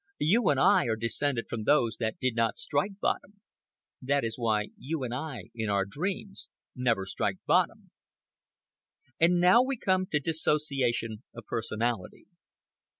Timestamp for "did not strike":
2.19-2.99